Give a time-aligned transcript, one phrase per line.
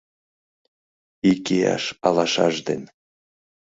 [1.31, 2.81] Ик ияш алашаж ден